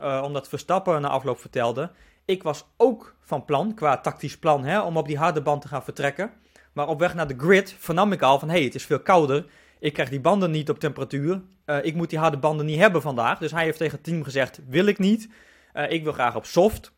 Uh, 0.00 0.20
omdat 0.24 0.48
Verstappen 0.48 1.00
na 1.00 1.08
afloop 1.08 1.40
vertelde, 1.40 1.90
ik 2.24 2.42
was 2.42 2.64
ook 2.76 3.14
van 3.20 3.44
plan, 3.44 3.74
qua 3.74 3.98
tactisch 3.98 4.38
plan, 4.38 4.64
hè, 4.64 4.80
om 4.80 4.96
op 4.96 5.06
die 5.06 5.18
harde 5.18 5.42
band 5.42 5.62
te 5.62 5.68
gaan 5.68 5.84
vertrekken. 5.84 6.30
Maar 6.72 6.88
op 6.88 6.98
weg 6.98 7.14
naar 7.14 7.26
de 7.26 7.38
grid 7.38 7.74
vernam 7.78 8.12
ik 8.12 8.22
al 8.22 8.38
van, 8.38 8.48
hé, 8.48 8.54
hey, 8.54 8.64
het 8.64 8.74
is 8.74 8.86
veel 8.86 9.00
kouder. 9.00 9.46
Ik 9.82 9.92
krijg 9.92 10.08
die 10.08 10.20
banden 10.20 10.50
niet 10.50 10.70
op 10.70 10.78
temperatuur. 10.78 11.42
Uh, 11.66 11.84
ik 11.84 11.94
moet 11.94 12.10
die 12.10 12.18
harde 12.18 12.36
banden 12.36 12.66
niet 12.66 12.78
hebben 12.78 13.02
vandaag. 13.02 13.38
Dus 13.38 13.50
hij 13.50 13.64
heeft 13.64 13.78
tegen 13.78 13.94
het 13.94 14.04
team 14.04 14.22
gezegd: 14.22 14.60
wil 14.68 14.86
ik 14.86 14.98
niet. 14.98 15.28
Uh, 15.74 15.90
ik 15.90 16.02
wil 16.02 16.12
graag 16.12 16.36
op 16.36 16.44
soft. 16.44 16.92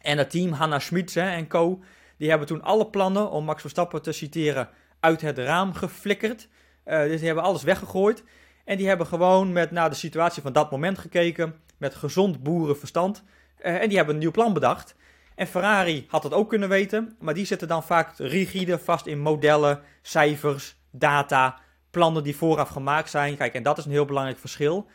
En 0.00 0.18
het 0.18 0.30
team, 0.30 0.52
Hanna 0.52 0.78
Schmitz 0.78 1.16
en 1.16 1.48
co, 1.48 1.82
die 2.16 2.28
hebben 2.28 2.46
toen 2.46 2.62
alle 2.62 2.86
plannen, 2.86 3.30
om 3.30 3.44
Max 3.44 3.60
Verstappen 3.60 4.02
te 4.02 4.12
citeren, 4.12 4.68
uit 5.00 5.20
het 5.20 5.38
raam 5.38 5.74
geflikkerd. 5.74 6.48
Uh, 6.86 6.98
dus 6.98 7.16
die 7.16 7.26
hebben 7.26 7.44
alles 7.44 7.62
weggegooid. 7.62 8.24
En 8.64 8.76
die 8.76 8.88
hebben 8.88 9.06
gewoon 9.06 9.52
met 9.52 9.70
naar 9.70 9.90
de 9.90 9.96
situatie 9.96 10.42
van 10.42 10.52
dat 10.52 10.70
moment 10.70 10.98
gekeken, 10.98 11.54
met 11.78 11.94
gezond 11.94 12.42
boerenverstand. 12.42 13.24
En 13.56 13.88
die 13.88 13.96
hebben 13.96 14.14
een 14.14 14.20
nieuw 14.20 14.30
plan 14.30 14.52
bedacht. 14.52 14.96
En 15.34 15.46
Ferrari 15.46 16.06
had 16.08 16.22
dat 16.22 16.32
ook 16.32 16.48
kunnen 16.48 16.68
weten, 16.68 17.16
maar 17.20 17.34
die 17.34 17.46
zitten 17.46 17.68
dan 17.68 17.82
vaak 17.82 18.16
rigide 18.16 18.78
vast 18.78 19.06
in 19.06 19.20
modellen, 19.20 19.80
cijfers, 20.02 20.76
data, 20.90 21.62
plannen 21.94 22.22
die 22.22 22.36
vooraf 22.36 22.68
gemaakt 22.68 23.10
zijn. 23.10 23.36
Kijk, 23.36 23.54
en 23.54 23.62
dat 23.62 23.78
is 23.78 23.84
een 23.84 23.90
heel 23.90 24.04
belangrijk 24.04 24.38
verschil. 24.38 24.86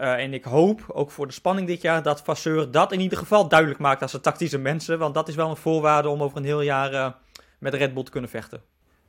Uh, 0.00 0.12
en 0.12 0.34
ik 0.34 0.44
hoop, 0.44 0.84
ook 0.88 1.10
voor 1.10 1.26
de 1.26 1.32
spanning 1.32 1.66
dit 1.66 1.80
jaar, 1.80 2.02
dat 2.02 2.22
Vasseur 2.22 2.70
dat 2.70 2.92
in 2.92 3.00
ieder 3.00 3.18
geval 3.18 3.48
duidelijk 3.48 3.80
maakt 3.80 4.02
als 4.02 4.10
ze 4.10 4.20
tactische 4.20 4.58
mensen. 4.58 4.98
Want 4.98 5.14
dat 5.14 5.28
is 5.28 5.34
wel 5.34 5.50
een 5.50 5.56
voorwaarde 5.56 6.08
om 6.08 6.22
over 6.22 6.36
een 6.36 6.44
heel 6.44 6.60
jaar 6.60 6.92
uh, 6.92 7.08
met 7.58 7.74
Red 7.74 7.94
Bull 7.94 8.02
te 8.02 8.10
kunnen 8.10 8.30
vechten. 8.30 8.62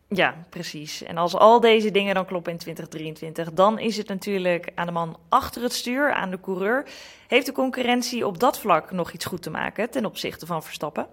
Ja, 0.07 0.35
precies. 0.49 1.03
En 1.03 1.17
als 1.17 1.35
al 1.35 1.59
deze 1.59 1.91
dingen 1.91 2.15
dan 2.15 2.25
kloppen 2.25 2.51
in 2.51 2.57
2023, 2.57 3.53
dan 3.53 3.79
is 3.79 3.97
het 3.97 4.07
natuurlijk 4.07 4.71
aan 4.75 4.85
de 4.85 4.91
man 4.91 5.17
achter 5.29 5.61
het 5.61 5.73
stuur, 5.73 6.13
aan 6.13 6.31
de 6.31 6.39
coureur. 6.39 6.85
Heeft 7.27 7.45
de 7.45 7.51
concurrentie 7.51 8.27
op 8.27 8.39
dat 8.39 8.59
vlak 8.59 8.91
nog 8.91 9.11
iets 9.11 9.25
goed 9.25 9.41
te 9.41 9.49
maken 9.49 9.89
ten 9.89 10.05
opzichte 10.05 10.45
van 10.45 10.63
Verstappen? 10.63 11.07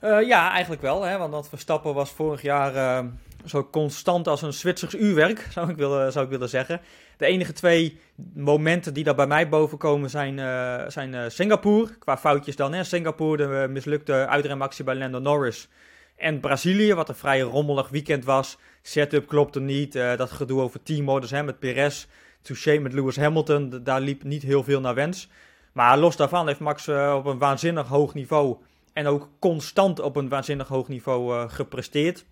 Uh, 0.00 0.26
ja, 0.26 0.50
eigenlijk 0.50 0.82
wel. 0.82 1.02
Hè? 1.02 1.18
Want 1.18 1.32
dat 1.32 1.48
Verstappen 1.48 1.94
was 1.94 2.10
vorig 2.10 2.42
jaar 2.42 3.04
zo 3.44 3.68
constant 3.70 4.28
als 4.28 4.42
een 4.42 4.52
Zwitsers 4.52 4.94
uurwerk, 4.94 5.46
zou 5.52 5.70
ik, 5.70 5.76
willen, 5.76 6.12
zou 6.12 6.24
ik 6.24 6.30
willen 6.30 6.48
zeggen. 6.48 6.80
De 7.16 7.26
enige 7.26 7.52
twee 7.52 8.00
momenten 8.34 8.94
die 8.94 9.04
daar 9.04 9.14
bij 9.14 9.26
mij 9.26 9.48
boven 9.48 9.78
komen 9.78 10.10
zijn, 10.10 10.38
uh, 10.38 10.88
zijn 10.88 11.30
Singapore. 11.30 11.98
Qua 11.98 12.18
foutjes 12.18 12.56
dan. 12.56 12.72
Hè? 12.72 12.84
Singapore, 12.84 13.36
de 13.36 13.68
mislukte 13.68 14.26
uitrenactie 14.26 14.84
bij 14.84 14.94
Lando 14.94 15.18
Norris. 15.18 15.68
En 16.16 16.40
Brazilië, 16.40 16.94
wat 16.94 17.08
een 17.08 17.14
vrij 17.14 17.40
rommelig 17.40 17.88
weekend 17.88 18.24
was. 18.24 18.58
Setup 18.82 19.26
klopte 19.26 19.60
niet. 19.60 19.92
Dat 19.92 20.30
gedoe 20.30 20.60
over 20.60 20.82
teammodus 20.82 21.30
hè, 21.30 21.42
met 21.42 21.58
Perez. 21.58 22.06
Touché 22.42 22.78
met 22.78 22.92
Lewis 22.92 23.16
Hamilton. 23.16 23.80
Daar 23.82 24.00
liep 24.00 24.22
niet 24.22 24.42
heel 24.42 24.62
veel 24.62 24.80
naar 24.80 24.94
wens. 24.94 25.28
Maar 25.72 25.98
los 25.98 26.16
daarvan 26.16 26.46
heeft 26.46 26.60
Max 26.60 26.88
op 26.88 27.26
een 27.26 27.38
waanzinnig 27.38 27.88
hoog 27.88 28.14
niveau. 28.14 28.56
En 28.92 29.06
ook 29.06 29.28
constant 29.38 30.00
op 30.00 30.16
een 30.16 30.28
waanzinnig 30.28 30.68
hoog 30.68 30.88
niveau 30.88 31.48
gepresteerd. 31.48 32.24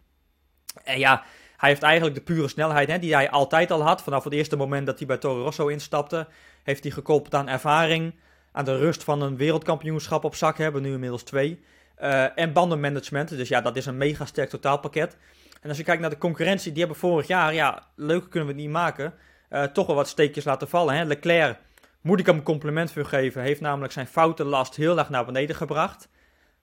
En 0.84 0.98
ja, 0.98 1.24
hij 1.56 1.68
heeft 1.68 1.82
eigenlijk 1.82 2.14
de 2.14 2.20
pure 2.20 2.48
snelheid 2.48 2.88
hè, 2.88 2.98
die 2.98 3.14
hij 3.14 3.30
altijd 3.30 3.70
al 3.70 3.82
had. 3.82 4.02
Vanaf 4.02 4.24
het 4.24 4.32
eerste 4.32 4.56
moment 4.56 4.86
dat 4.86 4.98
hij 4.98 5.06
bij 5.06 5.16
Toro 5.16 5.42
Rosso 5.42 5.66
instapte. 5.66 6.26
Heeft 6.62 6.82
hij 6.82 6.92
gekoppeld 6.92 7.34
aan 7.34 7.48
ervaring. 7.48 8.14
Aan 8.52 8.64
de 8.64 8.78
rust 8.78 9.04
van 9.04 9.22
een 9.22 9.36
wereldkampioenschap 9.36 10.24
op 10.24 10.34
zak 10.34 10.58
hebben. 10.58 10.82
Nu 10.82 10.92
inmiddels 10.92 11.22
twee. 11.22 11.60
Uh, 12.02 12.38
en 12.38 12.52
bandenmanagement. 12.52 13.28
Dus 13.28 13.48
ja, 13.48 13.60
dat 13.60 13.76
is 13.76 13.86
een 13.86 13.96
mega 13.96 14.24
sterk 14.24 14.50
totaalpakket. 14.50 15.16
En 15.60 15.68
als 15.68 15.78
je 15.78 15.84
kijkt 15.84 16.00
naar 16.00 16.10
de 16.10 16.18
concurrentie, 16.18 16.70
die 16.70 16.80
hebben 16.80 17.00
vorig 17.00 17.26
jaar, 17.26 17.54
ja, 17.54 17.86
leuker 17.94 18.28
kunnen 18.28 18.48
we 18.48 18.54
het 18.54 18.62
niet 18.62 18.72
maken, 18.72 19.14
uh, 19.50 19.62
toch 19.62 19.86
wel 19.86 19.96
wat 19.96 20.08
steekjes 20.08 20.44
laten 20.44 20.68
vallen. 20.68 20.94
Hè? 20.94 21.04
Leclerc, 21.04 21.58
moet 22.00 22.20
ik 22.20 22.26
hem 22.26 22.36
een 22.36 22.42
compliment 22.42 22.92
voor 22.92 23.04
geven, 23.04 23.42
heeft 23.42 23.60
namelijk 23.60 23.92
zijn 23.92 24.06
foutenlast 24.06 24.76
heel 24.76 24.98
erg 24.98 25.08
naar 25.08 25.24
beneden 25.24 25.56
gebracht. 25.56 26.08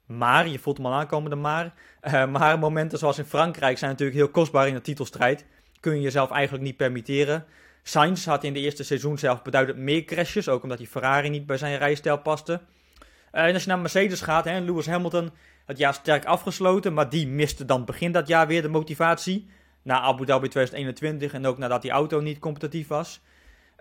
Maar, 0.07 0.47
je 0.47 0.59
voelt 0.59 0.77
hem 0.77 0.85
al 0.85 0.93
aankomen, 0.93 1.29
de 1.29 1.35
maar. 1.35 1.73
Uh, 2.03 2.25
maar 2.27 2.59
momenten 2.59 2.97
zoals 2.97 3.17
in 3.17 3.25
Frankrijk 3.25 3.77
zijn 3.77 3.91
natuurlijk 3.91 4.17
heel 4.17 4.29
kostbaar 4.29 4.67
in 4.67 4.73
de 4.73 4.81
titelstrijd. 4.81 5.45
Kun 5.79 5.95
je 5.95 6.01
jezelf 6.01 6.31
eigenlijk 6.31 6.63
niet 6.63 6.77
permitteren. 6.77 7.45
Sainz 7.83 8.25
had 8.25 8.43
in 8.43 8.53
de 8.53 8.59
eerste 8.59 8.83
seizoen 8.83 9.17
zelf 9.17 9.41
beduidend 9.41 9.77
meer 9.77 10.03
crashes, 10.05 10.49
ook 10.49 10.63
omdat 10.63 10.77
die 10.77 10.87
Ferrari 10.87 11.29
niet 11.29 11.45
bij 11.45 11.57
zijn 11.57 11.77
rijstijl 11.77 12.17
paste. 12.17 12.61
Uh, 13.33 13.43
en 13.43 13.53
als 13.53 13.63
je 13.63 13.69
naar 13.69 13.79
Mercedes 13.79 14.21
gaat, 14.21 14.45
hè, 14.45 14.59
Lewis 14.59 14.87
Hamilton 14.87 15.31
het 15.65 15.77
jaar 15.77 15.93
sterk 15.93 16.25
afgesloten, 16.25 16.93
maar 16.93 17.09
die 17.09 17.27
miste 17.27 17.65
dan 17.65 17.85
begin 17.85 18.11
dat 18.11 18.27
jaar 18.27 18.47
weer 18.47 18.61
de 18.61 18.67
motivatie. 18.67 19.49
Na 19.81 20.01
Abu 20.01 20.25
Dhabi 20.25 20.47
2021 20.47 21.33
en 21.33 21.45
ook 21.45 21.57
nadat 21.57 21.81
die 21.81 21.91
auto 21.91 22.19
niet 22.19 22.39
competitief 22.39 22.87
was. 22.87 23.21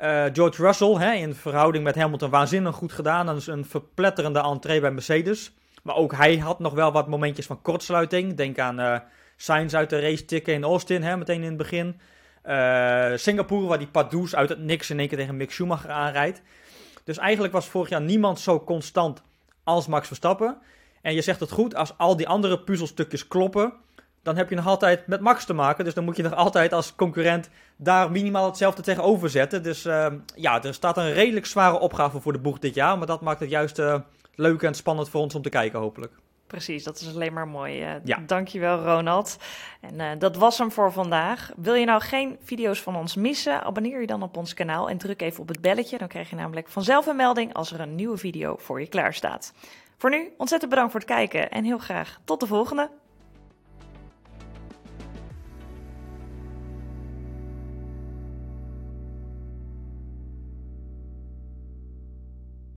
Uh, 0.02 0.24
George 0.32 0.62
Russell, 0.62 0.94
hè, 0.94 1.12
in 1.12 1.34
verhouding 1.34 1.84
met 1.84 1.94
Hamilton, 1.94 2.30
waanzinnig 2.30 2.74
goed 2.74 2.92
gedaan. 2.92 3.26
Dat 3.26 3.36
is 3.36 3.46
een 3.46 3.64
verpletterende 3.64 4.40
entree 4.40 4.80
bij 4.80 4.90
Mercedes. 4.90 5.55
Maar 5.86 5.96
ook 5.96 6.14
hij 6.14 6.36
had 6.36 6.58
nog 6.58 6.72
wel 6.72 6.92
wat 6.92 7.08
momentjes 7.08 7.46
van 7.46 7.62
kortsluiting. 7.62 8.34
Denk 8.34 8.58
aan 8.58 8.80
uh, 8.80 8.98
Sainz 9.36 9.74
uit 9.74 9.90
de 9.90 10.00
race 10.00 10.24
tikken 10.24 10.54
in 10.54 10.64
Austin, 10.64 11.02
hè, 11.02 11.16
meteen 11.16 11.42
in 11.42 11.48
het 11.48 11.56
begin. 11.56 12.00
Uh, 12.44 13.12
Singapore, 13.14 13.66
waar 13.66 13.78
die 13.78 13.86
Padoes 13.86 14.34
uit 14.34 14.48
het 14.48 14.58
niks 14.58 14.90
in 14.90 14.98
één 14.98 15.08
keer 15.08 15.18
tegen 15.18 15.36
Mick 15.36 15.50
Schumacher 15.50 15.90
aanrijdt. 15.90 16.42
Dus 17.04 17.18
eigenlijk 17.18 17.52
was 17.52 17.66
vorig 17.66 17.88
jaar 17.88 18.00
niemand 18.00 18.40
zo 18.40 18.64
constant 18.64 19.22
als 19.64 19.86
Max 19.86 20.06
Verstappen. 20.06 20.58
En 21.02 21.14
je 21.14 21.22
zegt 21.22 21.40
het 21.40 21.50
goed, 21.50 21.74
als 21.74 21.98
al 21.98 22.16
die 22.16 22.28
andere 22.28 22.60
puzzelstukjes 22.60 23.28
kloppen, 23.28 23.72
dan 24.22 24.36
heb 24.36 24.48
je 24.48 24.56
nog 24.56 24.66
altijd 24.66 25.06
met 25.06 25.20
Max 25.20 25.44
te 25.44 25.52
maken. 25.52 25.84
Dus 25.84 25.94
dan 25.94 26.04
moet 26.04 26.16
je 26.16 26.22
nog 26.22 26.34
altijd 26.34 26.72
als 26.72 26.94
concurrent 26.94 27.50
daar 27.76 28.10
minimaal 28.10 28.46
hetzelfde 28.46 28.82
tegenover 28.82 29.30
zetten. 29.30 29.62
Dus 29.62 29.86
uh, 29.86 30.06
ja, 30.34 30.62
er 30.62 30.74
staat 30.74 30.96
een 30.96 31.12
redelijk 31.12 31.46
zware 31.46 31.78
opgave 31.78 32.20
voor 32.20 32.32
de 32.32 32.38
boeg 32.38 32.58
dit 32.58 32.74
jaar. 32.74 32.98
Maar 32.98 33.06
dat 33.06 33.20
maakt 33.20 33.40
het 33.40 33.50
juist 33.50 33.78
uh, 33.78 33.94
leuk 34.36 34.62
en 34.62 34.74
spannend 34.74 35.08
voor 35.08 35.20
ons 35.20 35.34
om 35.34 35.42
te 35.42 35.48
kijken, 35.48 35.78
hopelijk. 35.78 36.12
Precies, 36.46 36.84
dat 36.84 37.00
is 37.00 37.14
alleen 37.14 37.32
maar 37.32 37.48
mooi. 37.48 37.82
Uh, 37.82 37.94
ja. 38.04 38.22
Dankjewel, 38.26 38.78
Ronald. 38.78 39.36
En 39.80 39.94
uh, 39.94 40.10
dat 40.18 40.36
was 40.36 40.58
hem 40.58 40.72
voor 40.72 40.92
vandaag. 40.92 41.50
Wil 41.56 41.74
je 41.74 41.84
nou 41.84 42.00
geen 42.00 42.38
video's 42.42 42.82
van 42.82 42.96
ons 42.96 43.14
missen? 43.14 43.62
Abonneer 43.62 44.00
je 44.00 44.06
dan 44.06 44.22
op 44.22 44.36
ons 44.36 44.54
kanaal 44.54 44.88
en 44.88 44.98
druk 44.98 45.22
even 45.22 45.40
op 45.40 45.48
het 45.48 45.60
belletje. 45.60 45.98
Dan 45.98 46.08
krijg 46.08 46.30
je 46.30 46.36
namelijk 46.36 46.68
vanzelf 46.68 47.06
een 47.06 47.16
melding 47.16 47.54
als 47.54 47.72
er 47.72 47.80
een 47.80 47.94
nieuwe 47.94 48.16
video 48.16 48.56
voor 48.58 48.80
je 48.80 48.86
klaar 48.86 49.14
staat. 49.14 49.52
Voor 49.98 50.10
nu 50.10 50.32
ontzettend 50.36 50.70
bedankt 50.70 50.92
voor 50.92 51.00
het 51.00 51.08
kijken 51.08 51.50
en 51.50 51.64
heel 51.64 51.78
graag 51.78 52.20
tot 52.24 52.40
de 52.40 52.46
volgende. 52.46 52.90